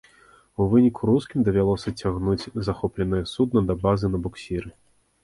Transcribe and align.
У 0.63 0.65
выніку 0.71 1.09
рускім 1.09 1.43
давялося 1.49 1.93
цягнуць 2.03 2.49
захопленае 2.69 3.21
судна 3.35 3.59
да 3.69 3.77
базы 3.85 4.13
на 4.15 4.23
буксіры. 4.25 4.69